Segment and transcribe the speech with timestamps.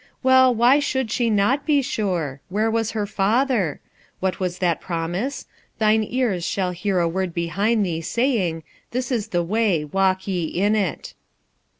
[0.23, 2.41] Well, why should she not be sure?
[2.49, 3.81] Where was her Father?
[4.19, 5.45] What was that promise:
[5.77, 10.45] "Thine ears shall hear a word behind thee saying: "This is the way, walk ye
[10.45, 11.13] in it."'